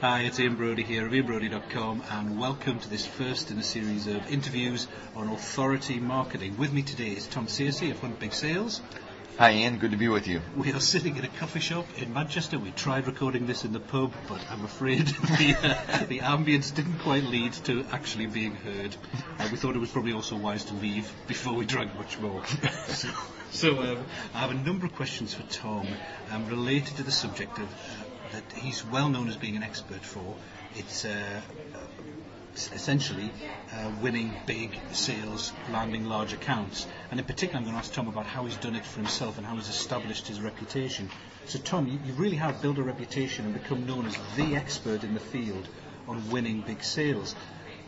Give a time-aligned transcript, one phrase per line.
[0.00, 4.06] Hi, it's Ian Brodie here of ianbrodie.com and welcome to this first in a series
[4.06, 6.56] of interviews on authority marketing.
[6.56, 8.80] With me today is Tom Searcy of Hunt Big Sales.
[9.36, 10.40] Hi Ian, good to be with you.
[10.56, 12.58] We are sitting in a coffee shop in Manchester.
[12.58, 17.00] We tried recording this in the pub, but I'm afraid the, uh, the ambience didn't
[17.00, 18.96] quite lead to actually being heard.
[19.38, 22.42] Uh, we thought it was probably also wise to leave before we drank much more.
[22.86, 23.08] so,
[23.50, 25.86] so um, I have a number of questions for Tom
[26.30, 30.02] um, related to the subject of uh, that he's well known as being an expert
[30.02, 30.36] for.
[30.76, 31.40] It's uh,
[32.54, 33.30] essentially
[33.72, 36.86] uh, winning big sales, landing large accounts.
[37.10, 39.38] And in particular, I'm going to ask Tom about how he's done it for himself
[39.38, 41.10] and how he's established his reputation.
[41.46, 45.04] So, Tom, you, you really have built a reputation and become known as the expert
[45.04, 45.68] in the field
[46.06, 47.34] on winning big sales.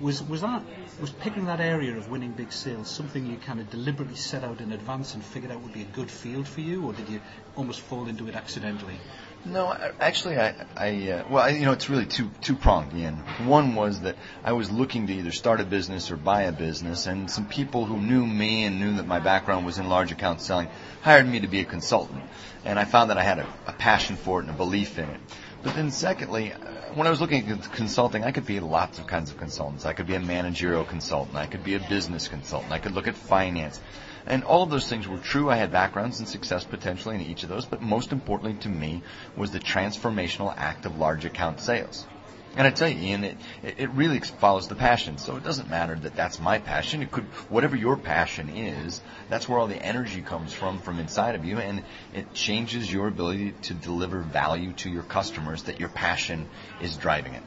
[0.00, 0.64] Was, was that
[1.00, 4.60] was picking that area of winning big sales something you kind of deliberately set out
[4.60, 7.20] in advance and figured out would be a good field for you, or did you
[7.54, 8.98] almost fall into it accidentally?
[9.44, 12.94] No, actually, I, I uh, well, I, you know, it's really two two pronged.
[12.94, 13.16] Ian.
[13.44, 17.06] One was that I was looking to either start a business or buy a business,
[17.06, 20.40] and some people who knew me and knew that my background was in large account
[20.42, 20.68] selling
[21.00, 22.22] hired me to be a consultant,
[22.64, 25.08] and I found that I had a, a passion for it and a belief in
[25.08, 25.20] it.
[25.64, 26.58] But then, secondly, uh,
[26.94, 29.86] when I was looking at consulting, I could be lots of kinds of consultants.
[29.86, 31.36] I could be a managerial consultant.
[31.36, 32.72] I could be a business consultant.
[32.72, 33.80] I could look at finance.
[34.26, 35.50] And all of those things were true.
[35.50, 39.02] I had backgrounds and success potentially in each of those, but most importantly to me
[39.36, 42.06] was the transformational act of large account sales.
[42.54, 45.16] And I tell you, Ian, it, it really follows the passion.
[45.16, 47.02] So it doesn't matter that that's my passion.
[47.02, 49.00] It could, whatever your passion is,
[49.30, 51.58] that's where all the energy comes from, from inside of you.
[51.58, 56.46] And it changes your ability to deliver value to your customers that your passion
[56.82, 57.42] is driving it.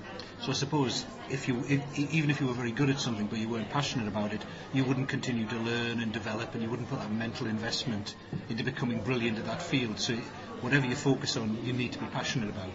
[0.46, 3.40] So I suppose if you, if, even if you were very good at something but
[3.40, 4.44] you weren't passionate about it,
[4.74, 8.14] you wouldn't continue to learn and develop, and you wouldn't put that mental investment
[8.48, 10.00] into becoming brilliant at that field.
[10.00, 10.14] So
[10.62, 12.70] whatever you focus on, you need to be passionate about.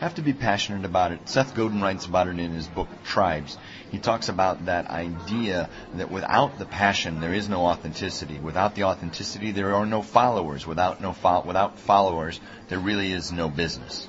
[0.00, 1.26] Have to be passionate about it.
[1.26, 3.56] Seth Godin writes about it in his book Tribes.
[3.90, 8.38] He talks about that idea that without the passion, there is no authenticity.
[8.38, 10.66] Without the authenticity, there are no followers.
[10.66, 12.38] Without no fo- without followers,
[12.68, 14.08] there really is no business.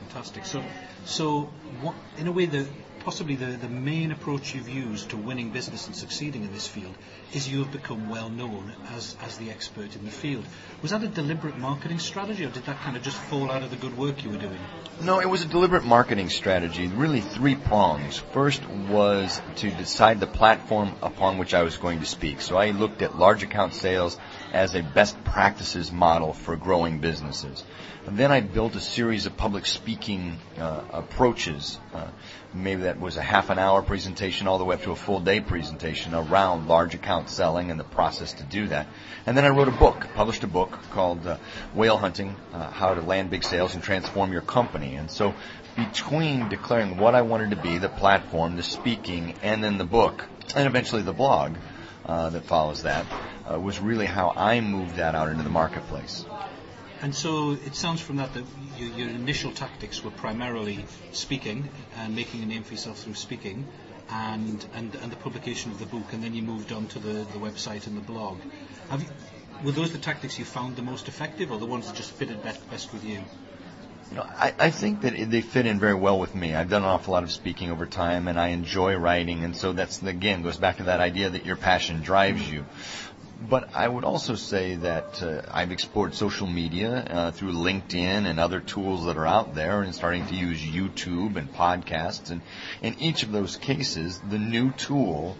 [0.00, 0.44] Fantastic.
[0.44, 0.62] So,
[1.04, 1.50] so
[1.80, 2.66] what, in a way, the
[3.04, 6.94] possibly the, the main approach you've used to winning business and succeeding in this field
[7.34, 10.44] is you have become well known as, as the expert in the field.
[10.80, 13.70] Was that a deliberate marketing strategy or did that kind of just fall out of
[13.70, 14.58] the good work you were doing?
[15.02, 18.16] No, it was a deliberate marketing strategy, really three prongs.
[18.32, 22.40] First was to decide the platform upon which I was going to speak.
[22.40, 24.18] So I looked at large account sales
[24.54, 27.64] as a best practices model for growing businesses.
[28.06, 31.78] And then I built a series of public speaking uh, approaches.
[31.92, 32.06] Uh,
[32.52, 35.20] maybe that was a half an hour presentation all the way up to a full
[35.20, 38.86] day presentation around large account selling and the process to do that.
[39.26, 41.38] And then I wrote a book, published a book called uh,
[41.74, 44.94] Whale Hunting, uh, How to Land Big Sales and Transform Your Company.
[44.94, 45.34] And so
[45.74, 50.24] between declaring what I wanted to be, the platform, the speaking, and then the book,
[50.54, 51.56] and eventually the blog
[52.06, 53.06] uh, that follows that,
[53.50, 56.24] uh, was really how I moved that out into the marketplace.
[57.02, 58.44] And so it sounds from that that
[58.78, 63.66] your, your, initial tactics were primarily speaking and making a name for yourself through speaking
[64.10, 67.12] and, and, and the publication of the book, and then you moved on to the,
[67.12, 68.38] the website and the blog.
[68.98, 69.06] You,
[69.62, 72.42] were those the tactics you found the most effective, or the ones that just fitted
[72.42, 73.22] best, best with you?
[74.10, 76.54] You know, I, I think that they fit in very well with me.
[76.54, 79.72] I've done an awful lot of speaking over time, and I enjoy writing, and so
[79.72, 82.64] that's again goes back to that idea that your passion drives you.
[83.48, 88.38] But I would also say that uh, I've explored social media uh, through LinkedIn and
[88.38, 92.30] other tools that are out there and starting to use YouTube and podcasts.
[92.30, 92.42] And
[92.80, 95.36] in each of those cases, the new tool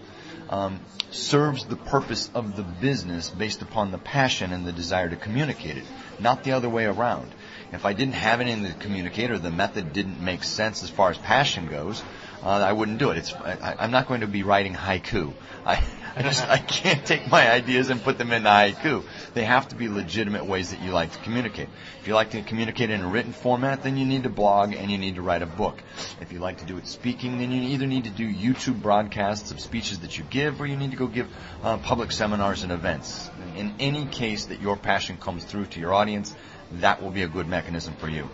[0.50, 5.16] um, serves the purpose of the business based upon the passion and the desire to
[5.16, 5.84] communicate it,
[6.18, 7.30] not the other way around.
[7.74, 11.10] If I didn't have anything in the communicator, the method didn't make sense as far
[11.10, 12.02] as passion goes,
[12.42, 13.16] uh, I wouldn't do it.
[13.16, 15.32] It's, I, I'm not going to be writing haiku.
[15.66, 15.82] I,
[16.14, 19.02] I just I can't take my ideas and put them into haiku.
[19.32, 21.68] They have to be legitimate ways that you like to communicate.
[22.00, 24.90] If you like to communicate in a written format, then you need to blog and
[24.90, 25.82] you need to write a book.
[26.20, 29.50] If you like to do it speaking, then you either need to do YouTube broadcasts
[29.50, 31.28] of speeches that you give, or you need to go give
[31.62, 33.30] uh, public seminars and events.
[33.56, 36.36] In any case that your passion comes through to your audience,
[36.72, 38.28] that will be a good mechanism for you.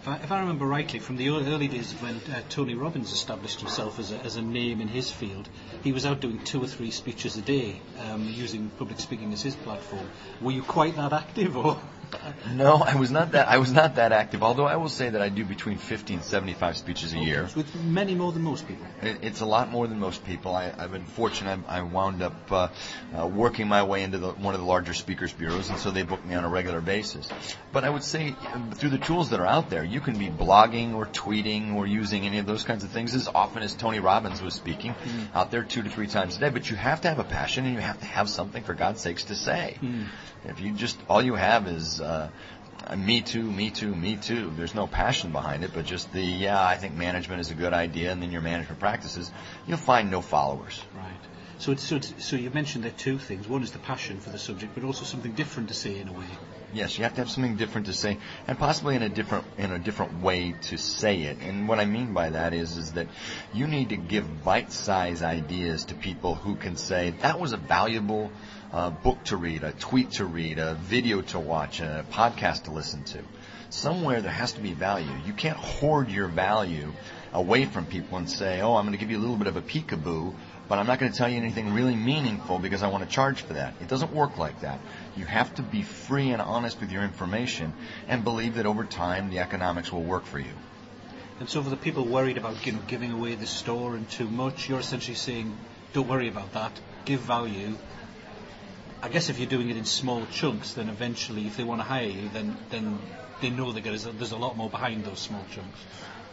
[0.00, 3.60] If I, if I, remember rightly, from the early days when uh, Tony Robbins established
[3.60, 5.46] himself as a, as a, name in his field,
[5.84, 9.42] he was out doing two or three speeches a day, um, using public speaking as
[9.42, 10.08] his platform.
[10.40, 11.78] Were you quite that active, or?
[12.54, 13.48] No, I was not that.
[13.48, 14.42] I was not that active.
[14.42, 17.48] Although I will say that I do between 50 and 75 speeches a year.
[17.48, 18.86] So it's many more than most people.
[19.02, 20.54] It, it's a lot more than most people.
[20.54, 21.60] I, I've been fortunate.
[21.68, 22.68] I, I wound up uh,
[23.16, 26.02] uh, working my way into the, one of the larger speakers bureaus, and so they
[26.02, 27.28] book me on a regular basis.
[27.72, 30.28] But I would say um, through the tools that are out there, you can be
[30.28, 33.98] blogging or tweeting or using any of those kinds of things as often as Tony
[34.00, 35.34] Robbins was speaking Mm.
[35.34, 36.50] out there two to three times a day.
[36.50, 39.00] But you have to have a passion, and you have to have something for God's
[39.00, 39.76] sakes to say.
[39.82, 40.06] Mm.
[40.44, 42.28] If you just all you have is uh,
[42.86, 44.52] uh, me too, me too, me too.
[44.56, 47.72] There's no passion behind it, but just the yeah, I think management is a good
[47.74, 49.30] idea, and then your management practices,
[49.66, 50.80] you'll find no followers.
[50.96, 51.12] Right.
[51.60, 53.46] So, it's, so, it's, so you mentioned there two things.
[53.46, 56.12] One is the passion for the subject, but also something different to say in a
[56.12, 56.24] way.
[56.72, 58.16] Yes, you have to have something different to say,
[58.48, 61.36] and possibly in a different in a different way to say it.
[61.42, 63.08] And what I mean by that is is that
[63.52, 68.32] you need to give bite-sized ideas to people who can say that was a valuable
[68.72, 72.70] uh, book to read, a tweet to read, a video to watch, a podcast to
[72.70, 73.18] listen to.
[73.68, 75.12] Somewhere there has to be value.
[75.26, 76.92] You can't hoard your value
[77.32, 79.56] away from people and say, "Oh, I'm going to give you a little bit of
[79.56, 80.34] a peekaboo."
[80.70, 83.42] But I'm not going to tell you anything really meaningful because I want to charge
[83.42, 83.74] for that.
[83.80, 84.78] It doesn't work like that.
[85.16, 87.72] You have to be free and honest with your information
[88.06, 90.52] and believe that over time the economics will work for you.
[91.40, 94.28] And so for the people worried about you know, giving away the store and too
[94.28, 95.58] much, you're essentially saying,
[95.92, 96.70] don't worry about that.
[97.04, 97.76] Give value.
[99.02, 101.84] I guess if you're doing it in small chunks, then eventually, if they want to
[101.84, 103.00] hire you, then then
[103.40, 105.80] they know that there's a, there's a lot more behind those small chunks.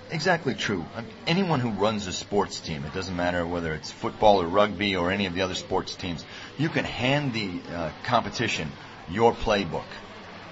[0.10, 0.86] Exactly true.
[0.96, 4.96] Mean, Anyone who runs a sports team, it doesn't matter whether it's football or rugby
[4.96, 6.26] or any of the other sports teams,
[6.58, 8.72] you can hand the uh, competition
[9.10, 9.86] your playbook.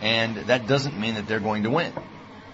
[0.01, 1.93] And that doesn't mean that they're going to win.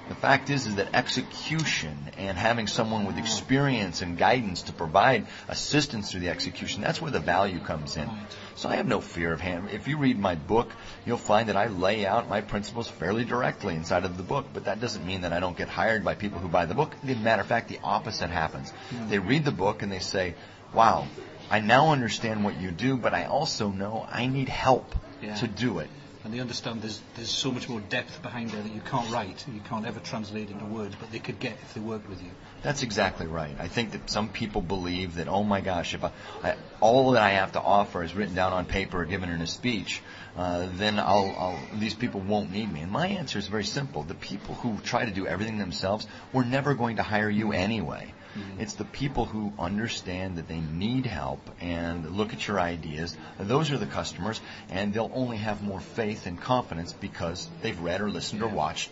[0.09, 5.25] The fact is, is that execution and having someone with experience and guidance to provide
[5.47, 8.09] assistance through the execution, that's where the value comes in.
[8.55, 9.69] So I have no fear of hand.
[9.71, 10.69] If you read my book,
[11.05, 14.65] you'll find that I lay out my principles fairly directly inside of the book, but
[14.65, 16.93] that doesn't mean that I don't get hired by people who buy the book.
[17.03, 18.73] As a matter of fact, the opposite happens.
[19.07, 20.35] They read the book and they say,
[20.73, 21.07] wow,
[21.49, 25.35] I now understand what you do, but I also know I need help Yeah.
[25.35, 25.89] to do it.
[26.23, 29.45] And they understand there's there's so much more depth behind there that you can't write,
[29.51, 32.29] you can't ever translate into words, but they could get if they worked with you.
[32.61, 33.55] That's exactly right.
[33.59, 36.11] I think that some people believe that, oh my gosh, if I,
[36.43, 39.41] I, all that I have to offer is written down on paper or given in
[39.41, 40.01] a speech,
[40.37, 42.81] uh, then I'll, I'll, these people won't need me.
[42.81, 44.03] And my answer is very simple.
[44.03, 48.13] The people who try to do everything themselves, we're never going to hire you anyway.
[48.59, 53.15] It's the people who understand that they need help and look at your ideas.
[53.39, 54.39] Those are the customers,
[54.69, 58.91] and they'll only have more faith and confidence because they've read or listened or watched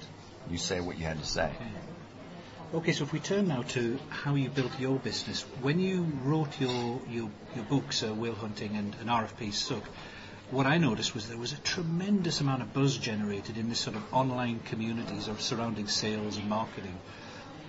[0.50, 1.52] you say what you had to say.
[2.74, 6.60] Okay, so if we turn now to how you built your business, when you wrote
[6.60, 9.84] your your, your books, uh, Whale Hunting and, and RFPs Suck,
[10.52, 13.96] what I noticed was there was a tremendous amount of buzz generated in this sort
[13.96, 16.98] of online communities of surrounding sales and marketing.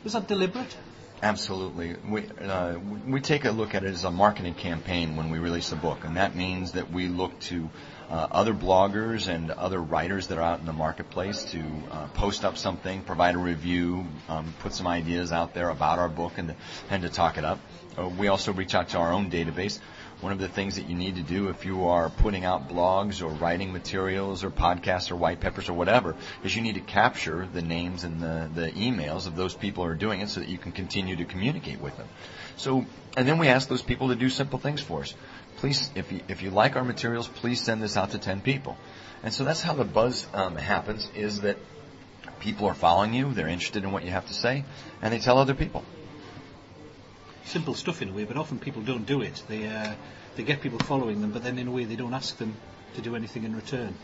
[0.04, 0.76] Was that deliberate?
[1.22, 1.96] Absolutely.
[2.08, 5.70] We, uh, we- take a look at it as a marketing campaign when we release
[5.70, 7.68] a book, and that means that we look to
[8.10, 12.44] uh, other bloggers and other writers that are out in the marketplace to uh, post
[12.44, 16.48] up something, provide a review, um, put some ideas out there about our book, and
[16.48, 16.56] to,
[16.90, 17.60] and to talk it up.
[17.96, 19.78] Uh, we also reach out to our own database.
[20.20, 23.22] One of the things that you need to do if you are putting out blogs
[23.22, 26.14] or writing materials or podcasts or white papers or whatever
[26.44, 29.90] is you need to capture the names and the, the emails of those people who
[29.90, 32.06] are doing it so that you can continue to communicate with them.
[32.56, 32.84] So,
[33.16, 35.14] and then we ask those people to do simple things for us.
[35.60, 38.78] Please, if you, if you like our materials, please send this out to 10 people.
[39.22, 41.58] And so that's how the buzz um, happens is that
[42.40, 44.64] people are following you, they're interested in what you have to say,
[45.02, 45.84] and they tell other people.
[47.44, 49.42] Simple stuff in a way, but often people don't do it.
[49.48, 49.92] They uh,
[50.36, 52.54] they get people following them, but then in a way they don't ask them
[52.94, 53.94] to do anything in return.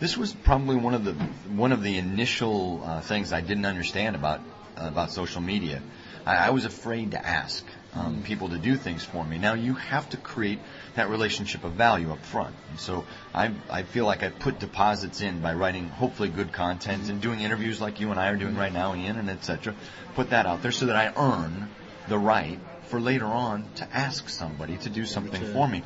[0.00, 4.16] This was probably one of the one of the initial uh, things I didn't understand
[4.16, 4.40] about
[4.78, 5.82] uh, about social media.
[6.24, 9.38] I, I was afraid to ask um, people to do things for me.
[9.38, 10.60] Now you have to create
[10.94, 12.54] that relationship of value up front.
[12.70, 17.08] And so I I feel like I put deposits in by writing hopefully good content
[17.08, 19.74] and doing interviews like you and I are doing right now, Ian, and etc.
[20.14, 21.68] Put that out there so that I earn
[22.08, 25.82] the right for later on to ask somebody to do something for me.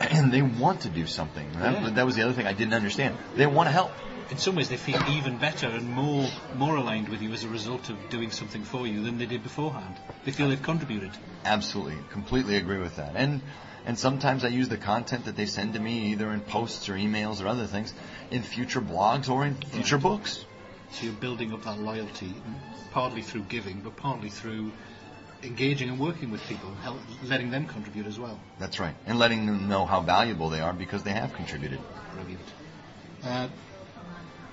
[0.10, 1.50] And they want to do something.
[1.52, 1.90] That, Yeah.
[1.90, 3.16] that was the other thing I didn't understand.
[3.34, 3.92] They want to help.
[4.30, 7.48] In some ways, they feel even better and more more aligned with you as a
[7.48, 9.96] result of doing something for you than they did beforehand.
[10.24, 11.10] They feel they've contributed.
[11.46, 13.12] Absolutely, completely agree with that.
[13.16, 13.40] And
[13.86, 16.94] and sometimes I use the content that they send to me either in posts or
[16.94, 17.94] emails or other things
[18.30, 20.02] in future blogs or in future Right.
[20.02, 20.44] books.
[20.92, 22.34] So you're building up that loyalty,
[22.90, 24.72] partly through giving, but partly through
[25.42, 28.38] engaging and working with people, help, letting them contribute as well.
[28.58, 28.94] That's right.
[29.06, 31.80] And letting them know how valuable they are because they have contributed.
[32.14, 32.40] Brilliant.
[33.22, 33.48] Uh,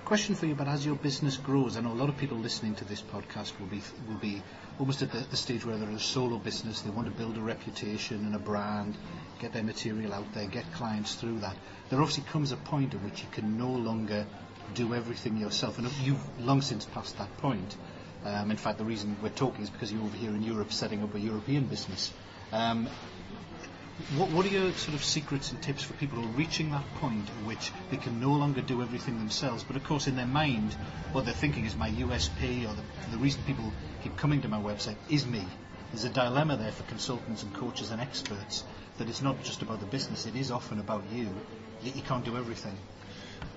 [0.05, 2.75] Question for you, but as your business grows, I know a lot of people listening
[2.75, 4.43] to this podcast will be will be
[4.77, 6.81] almost at the, the stage where they're a solo business.
[6.81, 8.95] They want to build a reputation and a brand,
[9.39, 11.57] get their material out there, get clients through that.
[11.89, 14.27] There obviously comes a point at which you can no longer
[14.75, 17.75] do everything yourself, and you've long since passed that point.
[18.25, 21.03] Um, in fact, the reason we're talking is because you're over here in Europe setting
[21.03, 22.11] up a European business.
[22.51, 22.87] Um,
[24.17, 26.83] what, what, are your sort of secrets and tips for people who are reaching that
[26.95, 30.25] point at which they can no longer do everything themselves, but of course in their
[30.25, 30.73] mind
[31.13, 33.71] what they're thinking is my USP or the, the reason people
[34.03, 35.43] keep coming to my website is me.
[35.91, 38.63] There's a dilemma there for consultants and coaches and experts
[38.97, 41.29] that it's not just about the business, it is often about you,
[41.83, 42.75] yet you can't do everything.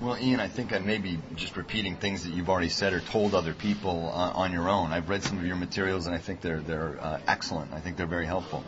[0.01, 3.01] Well, Ian, I think I may be just repeating things that you've already said or
[3.01, 4.93] told other people uh, on your own.
[4.93, 7.73] I've read some of your materials and I think they're, they're uh, excellent.
[7.73, 8.63] I think they're very helpful.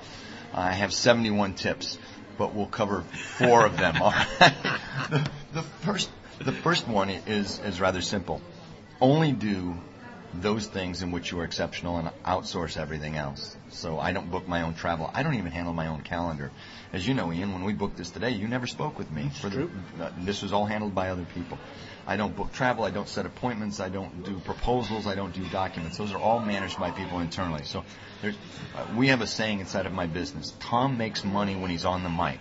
[0.52, 1.98] I have 71 tips,
[2.36, 3.02] but we'll cover
[3.38, 3.96] four of them.
[4.02, 4.54] All right.
[5.10, 6.10] the, the first,
[6.40, 8.40] the first one is is rather simple.
[9.00, 9.76] Only do
[10.34, 13.56] those things in which you are exceptional and outsource everything else.
[13.70, 15.10] So I don't book my own travel.
[15.12, 16.50] I don't even handle my own calendar.
[16.92, 19.30] As you know, Ian, when we booked this today, you never spoke with me.
[19.40, 19.68] For the,
[20.00, 21.58] uh, this was all handled by other people.
[22.06, 22.84] I don't book travel.
[22.84, 23.78] I don't set appointments.
[23.78, 25.06] I don't do proposals.
[25.06, 25.98] I don't do documents.
[25.98, 27.62] Those are all managed by people internally.
[27.64, 27.84] So
[28.24, 28.32] uh,
[28.96, 32.08] we have a saying inside of my business: Tom makes money when he's on the
[32.08, 32.40] mic.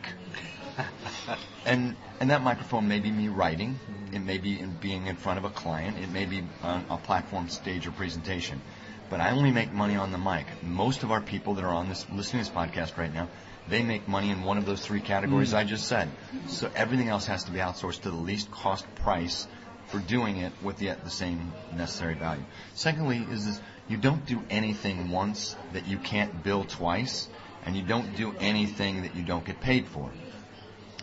[1.66, 3.80] And and that microphone may be me writing.
[4.12, 5.98] It may be in being in front of a client.
[6.00, 8.62] It may be on a platform stage or presentation.
[9.10, 10.46] But I only make money on the mic.
[10.64, 13.28] Most of our people that are on this listening to this podcast right now
[13.70, 15.58] they make money in one of those three categories mm.
[15.58, 16.10] I just said.
[16.48, 19.48] So everything else has to be outsourced to the least cost price
[19.88, 22.44] for doing it with yet the same necessary value.
[22.74, 27.28] Secondly, is this, you don't do anything once that you can't bill twice,
[27.66, 30.12] and you don't do anything that you don't get paid for.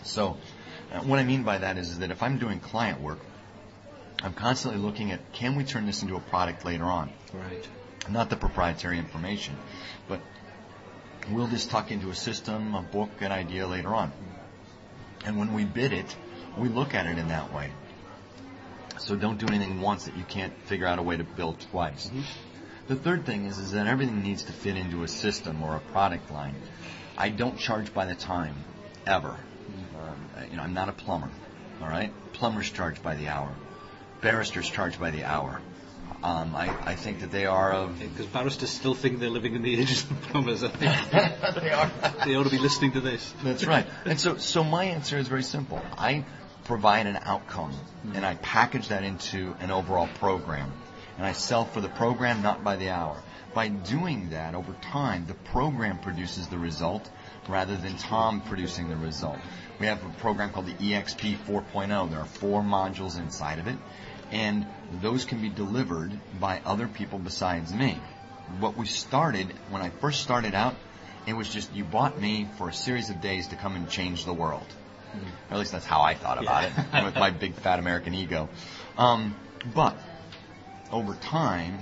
[0.07, 0.37] So,
[0.93, 3.19] uh, what I mean by that is, is that if I'm doing client work,
[4.23, 7.11] I'm constantly looking at can we turn this into a product later on?
[7.33, 7.69] Right.
[8.09, 9.57] Not the proprietary information,
[10.09, 10.21] but
[11.31, 14.13] We'll this tuck into a system, a book, an idea later on.
[15.25, 16.15] And when we bid it,
[16.57, 17.73] we look at it in that way.
[18.99, 22.07] So don't do anything once that you can't figure out a way to build twice.
[22.07, 22.21] Mm-hmm.
[22.87, 25.81] The third thing is, is that everything needs to fit into a system or a
[25.81, 26.55] product line.
[27.19, 28.55] I don't charge by the time,
[29.05, 29.37] ever.
[30.07, 31.31] Um, you know, I'm not a plumber.
[31.83, 33.51] All right, plumbers charge by the hour.
[34.21, 35.61] Barristers charge by the hour.
[36.23, 37.99] Um, I, I, think that they are of.
[37.99, 40.65] Because barristers still think they're living in the ages of plumbers.
[40.65, 41.91] I think they are.
[42.25, 43.35] they ought to be listening to this.
[43.45, 43.87] That's right.
[44.05, 45.81] And so, so my answer is very simple.
[45.99, 46.25] I
[46.65, 48.17] provide an outcome, mm-hmm.
[48.17, 50.73] and I package that into an overall program,
[51.19, 53.23] and I sell for the program, not by the hour.
[53.55, 57.09] By doing that over time, the program produces the result
[57.49, 59.39] rather than Tom producing the result.
[59.79, 62.11] We have a program called the EXP 4.0.
[62.11, 63.77] There are four modules inside of it
[64.33, 64.67] and
[65.03, 67.99] those can be delivered by other people besides me.
[68.61, 70.75] What we started, when I first started out,
[71.27, 74.25] it was just you bought me for a series of days to come and change
[74.25, 74.67] the world.
[75.15, 75.27] Mm-hmm.
[75.51, 77.01] Or at least that's how I thought about yeah.
[77.01, 78.49] it, with my big fat American ego.
[78.97, 79.35] Um,
[79.75, 79.97] but
[80.93, 81.79] over time,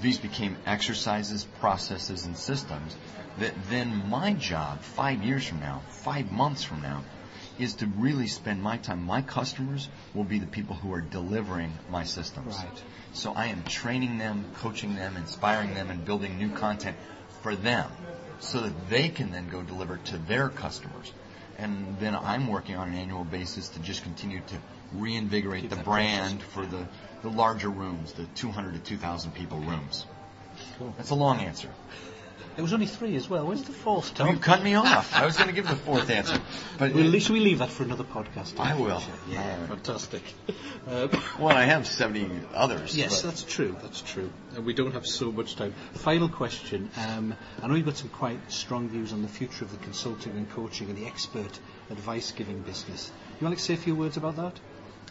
[0.00, 2.96] these became exercises, processes, and systems
[3.38, 7.02] then my job, five years from now, five months from now,
[7.58, 9.02] is to really spend my time.
[9.04, 12.56] My customers will be the people who are delivering my systems.
[12.56, 12.82] Right.
[13.12, 16.96] So I am training them, coaching them, inspiring them, and building new content
[17.42, 17.90] for them
[18.40, 21.12] so that they can then go deliver to their customers.
[21.56, 24.56] And then I'm working on an annual basis to just continue to
[24.92, 26.88] reinvigorate Keep the brand for the,
[27.22, 30.06] the larger rooms, the 200 to 2,000 people rooms.
[30.78, 30.92] Cool.
[30.96, 31.68] That's a long answer.
[32.56, 33.46] It was only three as well.
[33.46, 34.28] Where's the fourth, Tom?
[34.28, 35.12] You cut me off.
[35.12, 36.40] I was going to give the fourth answer.
[36.78, 38.60] But well, at least we leave that for another podcast.
[38.60, 39.02] I will.
[39.28, 39.68] Yeah, right.
[39.70, 40.22] fantastic.
[40.88, 41.08] Uh,
[41.40, 42.96] well, I have 70 others.
[42.96, 43.76] Yes, that's true.
[43.82, 44.30] That's true.
[44.54, 45.74] And we don't have so much time.
[45.94, 46.90] Final question.
[46.96, 50.32] Um, I know you've got some quite strong views on the future of the consulting
[50.36, 51.58] and coaching and the expert
[51.90, 53.10] advice giving business.
[53.40, 54.60] You want to say a few words about that?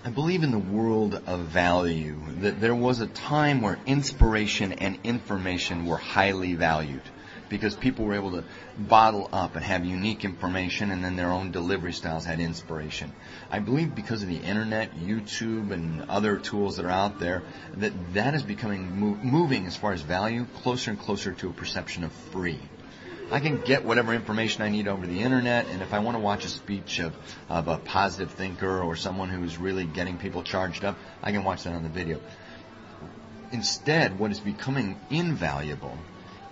[0.05, 4.97] I believe in the world of value, that there was a time where inspiration and
[5.03, 7.03] information were highly valued
[7.53, 8.43] because people were able to
[8.79, 13.13] bottle up and have unique information and then their own delivery styles had inspiration.
[13.51, 17.43] I believe because of the internet, YouTube and other tools that are out there,
[17.75, 22.03] that that is becoming moving as far as value closer and closer to a perception
[22.03, 22.59] of free.
[23.31, 26.23] I can get whatever information I need over the internet, and if I want to
[26.23, 27.13] watch a speech of,
[27.49, 31.65] of a positive thinker or someone who's really getting people charged up, I can watch
[31.65, 32.19] that on the video.
[33.51, 35.95] Instead, what is becoming invaluable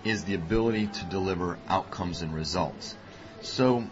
[0.04, 2.96] is the ability to deliver outcomes and results.
[3.42, 3.84] So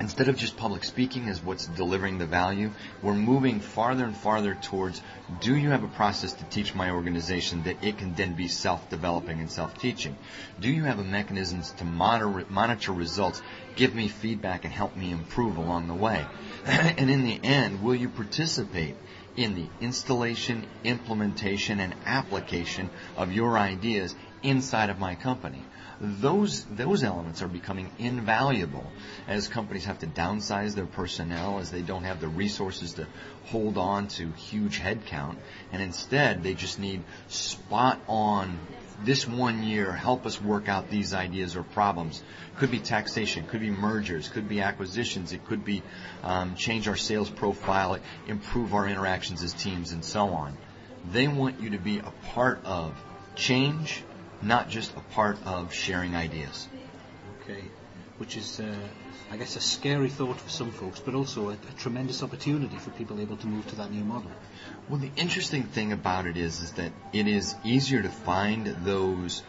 [0.00, 2.70] instead of just public speaking as what's delivering the value,
[3.02, 5.02] we're moving farther and farther towards
[5.40, 9.38] do you have a process to teach my organization that it can then be self-developing
[9.38, 10.16] and self-teaching?
[10.58, 13.42] Do you have a mechanisms to monitor, monitor results,
[13.76, 16.24] give me feedback and help me improve along the way?
[16.64, 18.96] and in the end, will you participate
[19.36, 25.62] in the installation, implementation, and application of your ideas inside of my company?
[26.00, 28.90] those those elements are becoming invaluable
[29.28, 33.06] as companies have to downsize their personnel as they don't have the resources to
[33.46, 35.36] hold on to huge headcount
[35.72, 38.58] and instead they just need spot on
[39.04, 42.22] this one year help us work out these ideas or problems
[42.56, 45.82] could be taxation could be mergers could be acquisitions it could be
[46.22, 50.56] um, change our sales profile improve our interactions as teams and so on
[51.12, 52.94] they want you to be a part of
[53.36, 54.02] change
[54.42, 56.68] not just a part of sharing ideas.
[57.42, 57.62] Okay,
[58.18, 58.74] which is, uh,
[59.30, 62.90] I guess, a scary thought for some folks, but also a, a, tremendous opportunity for
[62.90, 64.30] people able to move to that new model.
[64.88, 69.42] Well, the interesting thing about it is, is that it is easier to find those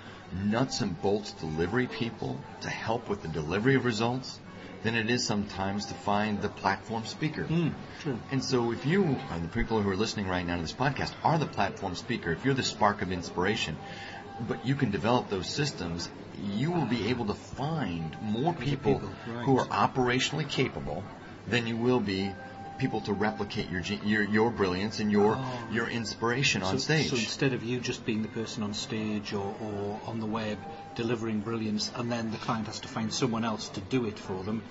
[0.45, 4.39] nuts and bolts delivery people to help with the delivery of results
[4.83, 7.43] than it is sometimes to find the platform speaker.
[7.43, 8.17] Mm, true.
[8.31, 11.37] And so if you, the people who are listening right now to this podcast, are
[11.37, 13.77] the platform speaker, if you're the spark of inspiration,
[14.47, 16.09] but you can develop those systems,
[16.55, 19.45] you will be able to find more people, people right.
[19.45, 21.03] who are operationally capable
[21.47, 22.31] than you will be
[22.77, 25.67] people to replicate your your, your brilliance and your oh.
[25.71, 27.09] your inspiration on so, stage.
[27.09, 30.57] So instead of you just being the person on stage or, or on the web
[30.95, 34.43] delivering brilliance, and then the client has to find someone else to do it for
[34.43, 34.63] them,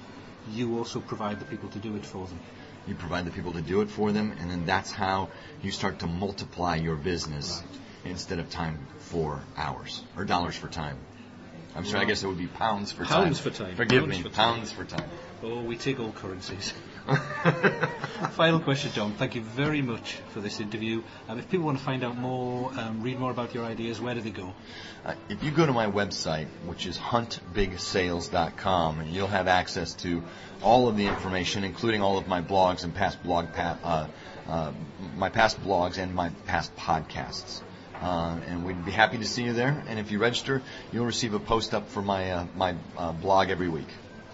[0.51, 2.41] you also provide the people to do it for them.
[2.87, 5.29] You provide the people to do it for them, and then that's how
[5.63, 7.63] you start to multiply your business.
[7.65, 10.97] Right instead of time for hours or dollars for time.
[11.75, 13.25] I'm sorry, I guess it would be pounds for time.
[13.25, 13.53] pounds time.
[13.53, 13.77] for time.
[13.77, 15.09] Forgive pounds me, for pounds for time.
[15.43, 16.75] Oh, we take all currencies.
[18.33, 19.15] Final question, John.
[19.15, 21.03] Thank you very much for this interview.
[21.29, 24.15] Um, if people want to find out more, um, read more about your ideas, where
[24.15, 24.53] do they go?
[25.05, 30.23] Uh, if you go to my website, which is huntbigsales.com, you'll have access to
[30.63, 34.07] all of the information, including all of my blogs and past blog pa- uh,
[34.49, 34.73] uh,
[35.17, 37.63] my past blogs and my past podcasts.
[38.01, 39.83] Uh, and we'd be happy to see you there.
[39.89, 43.51] And if you register, you'll receive a post up for my uh, my uh, blog
[43.51, 43.89] every week.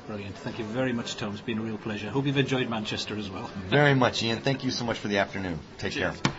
[0.07, 0.37] Brilliant.
[0.37, 1.33] Thank you very much, Tom.
[1.33, 2.09] It's been a real pleasure.
[2.11, 3.50] Hope you've enjoyed Manchester as well.
[3.68, 4.38] very much, Ian.
[4.38, 5.59] Thank you so much for the afternoon.
[5.79, 6.20] Take Cheers.
[6.20, 6.33] care.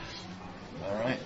[0.90, 1.20] All right.